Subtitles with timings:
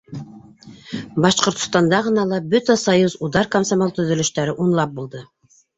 [1.25, 5.29] Башҡортостанда ғына ла Бөтә союз удар комсомол төҙөлөштәре унлап булды.